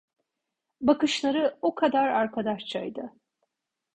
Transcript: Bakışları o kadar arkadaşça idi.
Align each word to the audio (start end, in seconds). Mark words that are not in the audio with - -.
Bakışları 0.81 1.57
o 1.61 1.75
kadar 1.75 2.07
arkadaşça 2.07 2.81
idi. 2.81 3.09